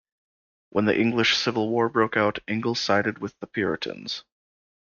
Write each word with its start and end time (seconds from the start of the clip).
When 0.71 0.85
the 0.85 0.99
English 0.99 1.37
Civil 1.37 1.69
War 1.69 1.87
broke 1.87 2.17
out, 2.17 2.39
Ingle 2.47 2.73
sided 2.73 3.19
with 3.19 3.39
the 3.39 3.45
Puritans. 3.45 4.23